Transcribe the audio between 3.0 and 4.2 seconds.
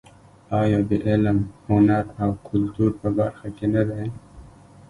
په برخه کې نه دی؟